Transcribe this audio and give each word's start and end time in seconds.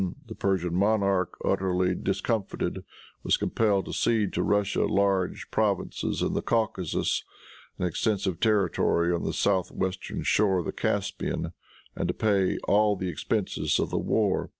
The 0.25 0.33
Persian 0.33 0.73
monarch, 0.73 1.37
utterly 1.45 1.93
discomfited, 1.93 2.83
was 3.21 3.37
compelled 3.37 3.85
to 3.85 3.93
cede 3.93 4.33
to 4.33 4.41
Russia 4.41 4.85
large 4.85 5.51
provinces 5.51 6.23
in 6.23 6.33
the 6.33 6.41
Caucasus, 6.41 7.23
and 7.77 7.87
extensive 7.87 8.39
territory 8.39 9.13
on 9.13 9.25
the 9.25 9.31
south 9.31 9.69
western 9.69 10.23
shore 10.23 10.57
of 10.57 10.65
the 10.65 10.71
Caspian, 10.71 11.53
and 11.95 12.07
to 12.07 12.15
pay 12.15 12.57
all 12.67 12.95
the 12.95 13.09
expenses 13.09 13.77
of 13.77 13.91
the 13.91 13.99
war. 13.99 14.49